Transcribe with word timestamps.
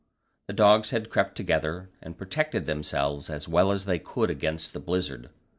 The 0.47 0.53
dogs 0.53 0.89
had 0.89 1.05
all 1.05 1.11
crept 1.11 1.35
together, 1.37 1.91
and 2.01 2.17
protected 2.17 2.65
themselves 2.65 3.29
as 3.29 3.47
well 3.47 3.71
as 3.71 3.85
they 3.85 3.99
could 3.99 4.31
against 4.31 4.73
the 4.73 4.79
blizzard. 4.79 5.29